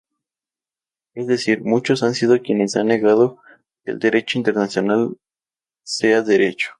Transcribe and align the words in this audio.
Es 1.13 1.27
decir, 1.27 1.61
muchos 1.61 2.01
han 2.01 2.15
sido 2.15 2.41
quienes 2.41 2.75
han 2.75 2.87
negado 2.87 3.37
que 3.85 3.91
el 3.91 3.99
derecho 3.99 4.39
internacional 4.39 5.15
sea 5.83 6.23
derecho. 6.23 6.69